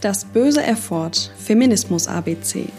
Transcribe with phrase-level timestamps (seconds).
[0.00, 2.70] Das böse Erford, Feminismus ABC.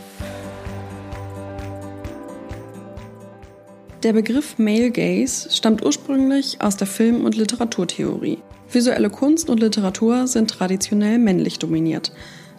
[4.01, 8.39] Der Begriff Male Gaze stammt ursprünglich aus der Film- und Literaturtheorie.
[8.71, 12.11] Visuelle Kunst und Literatur sind traditionell männlich dominiert.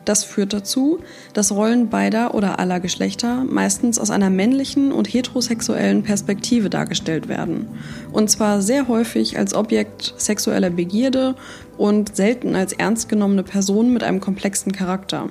[0.05, 0.99] Das führt dazu,
[1.33, 7.69] dass Rollen beider oder aller Geschlechter meistens aus einer männlichen und heterosexuellen Perspektive dargestellt werden.
[8.11, 11.37] Und zwar sehr häufig als Objekt sexueller Begierde
[11.79, 15.29] und selten als ernst genommene Person mit einem komplexen Charakter.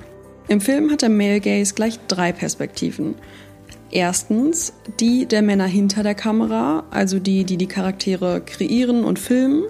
[0.48, 3.14] Im Film hat der Male Gaze gleich drei Perspektiven.
[3.90, 9.64] Erstens die der Männer hinter der Kamera, also die, die die Charaktere kreieren und filmen.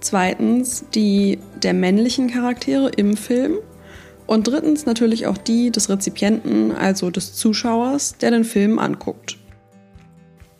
[0.00, 3.54] Zweitens die der männlichen Charaktere im Film.
[4.26, 9.38] Und drittens natürlich auch die des Rezipienten, also des Zuschauers, der den Film anguckt.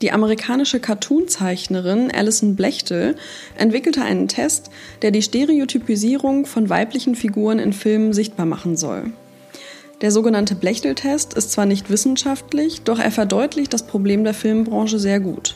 [0.02, 3.16] Die amerikanische Cartoonzeichnerin Alison Blechtel
[3.56, 9.12] entwickelte einen Test, der die Stereotypisierung von weiblichen Figuren in Filmen sichtbar machen soll.
[10.02, 15.20] Der sogenannte Blechtel-Test ist zwar nicht wissenschaftlich, doch er verdeutlicht das Problem der Filmbranche sehr
[15.20, 15.54] gut.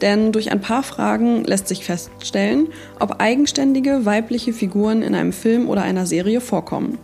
[0.00, 2.68] Denn durch ein paar Fragen lässt sich feststellen,
[2.98, 6.98] ob eigenständige weibliche Figuren in einem Film oder einer Serie vorkommen.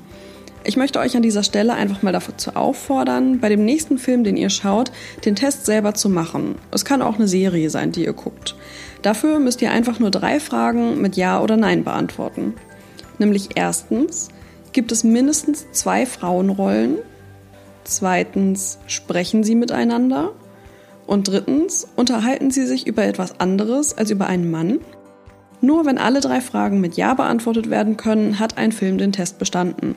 [0.65, 4.37] Ich möchte euch an dieser Stelle einfach mal dazu auffordern, bei dem nächsten Film, den
[4.37, 4.93] ihr schaut,
[5.25, 6.55] den Test selber zu machen.
[6.71, 8.55] Es kann auch eine Serie sein, die ihr guckt.
[9.03, 12.55] Dafür müsst ihr einfach nur drei Fragen mit Ja oder Nein beantworten.
[13.19, 14.29] Nämlich erstens,
[14.73, 16.99] gibt es mindestens zwei Frauenrollen?
[17.83, 20.33] Zweitens, sprechen sie miteinander?
[21.09, 24.79] Und drittens, unterhalten sie sich über etwas anderes als über einen Mann?
[25.63, 29.39] Nur wenn alle drei Fragen mit Ja beantwortet werden können, hat ein Film den Test
[29.39, 29.95] bestanden.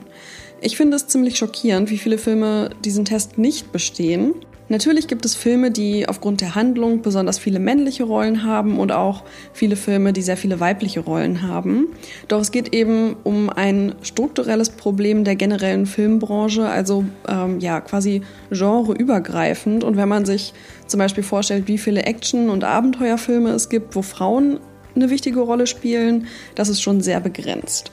[0.60, 4.34] Ich finde es ziemlich schockierend, wie viele Filme diesen Test nicht bestehen.
[4.68, 9.22] Natürlich gibt es Filme, die aufgrund der Handlung besonders viele männliche Rollen haben und auch
[9.52, 11.88] viele Filme, die sehr viele weibliche Rollen haben.
[12.26, 18.22] Doch es geht eben um ein strukturelles Problem der generellen Filmbranche, also ähm, ja quasi
[18.50, 19.84] genreübergreifend.
[19.84, 20.52] Und wenn man sich
[20.86, 24.58] zum Beispiel vorstellt, wie viele Action- und Abenteuerfilme es gibt, wo Frauen
[24.96, 27.92] eine wichtige Rolle spielen, das ist schon sehr begrenzt.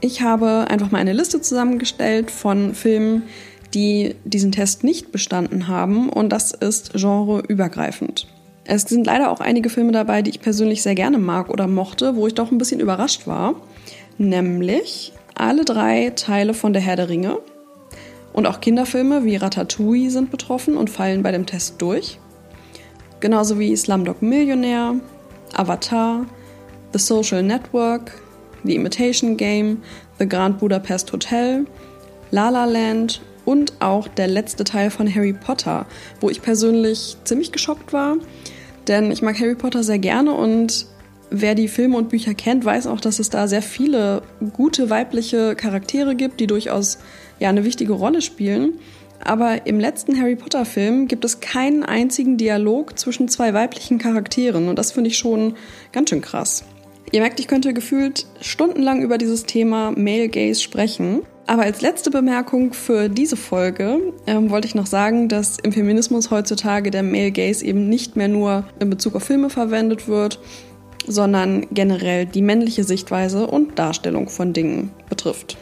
[0.00, 3.22] Ich habe einfach mal eine Liste zusammengestellt von Filmen,
[3.72, 8.28] die diesen Test nicht bestanden haben und das ist genreübergreifend.
[8.64, 12.16] Es sind leider auch einige Filme dabei, die ich persönlich sehr gerne mag oder mochte,
[12.16, 13.54] wo ich doch ein bisschen überrascht war.
[14.16, 17.38] Nämlich alle drei Teile von Der Herr der Ringe
[18.32, 22.18] und auch Kinderfilme wie Ratatouille sind betroffen und fallen bei dem Test durch.
[23.20, 24.96] Genauso wie Slumdog Millionär,
[25.52, 26.26] Avatar,
[26.92, 28.12] The Social Network,
[28.64, 29.82] The Imitation Game,
[30.18, 31.66] The Grand Budapest Hotel,
[32.30, 35.86] La La Land und auch der letzte Teil von Harry Potter,
[36.20, 38.16] wo ich persönlich ziemlich geschockt war,
[38.88, 40.86] denn ich mag Harry Potter sehr gerne und
[41.30, 44.22] wer die Filme und Bücher kennt, weiß auch, dass es da sehr viele
[44.52, 46.98] gute weibliche Charaktere gibt, die durchaus
[47.40, 48.74] ja eine wichtige Rolle spielen.
[49.24, 54.68] Aber im letzten Harry Potter Film gibt es keinen einzigen Dialog zwischen zwei weiblichen Charakteren
[54.68, 55.54] und das finde ich schon
[55.92, 56.64] ganz schön krass.
[57.10, 61.22] Ihr merkt, ich könnte gefühlt stundenlang über dieses Thema Male Gaze sprechen.
[61.46, 66.30] Aber als letzte Bemerkung für diese Folge ähm, wollte ich noch sagen, dass im Feminismus
[66.30, 70.40] heutzutage der Male Gaze eben nicht mehr nur in Bezug auf Filme verwendet wird,
[71.06, 75.58] sondern generell die männliche Sichtweise und Darstellung von Dingen betrifft.